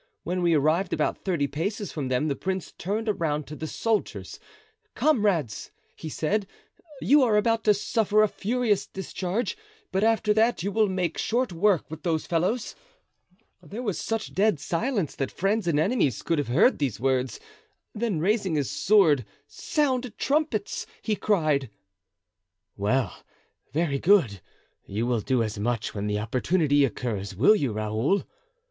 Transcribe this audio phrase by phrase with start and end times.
[0.23, 4.39] When we arrived about thirty paces from them the prince turned around to the soldiers:
[4.95, 6.47] 'Comrades,' he said,
[7.01, 9.55] 'you are about to suffer a furious discharge;
[9.91, 12.75] but after that you will make short work with those fellows.'
[13.61, 17.39] There was such dead silence that friends and enemies could have heard these words;
[17.93, 21.69] then raising his sword, 'Sound trumpets!' he cried."
[22.75, 23.21] "Well,
[23.71, 24.41] very good;
[24.83, 28.23] you will do as much when the opportunity occurs, will you, Raoul?"